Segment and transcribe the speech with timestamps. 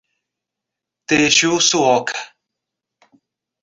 [1.07, 2.15] Tejuçuoca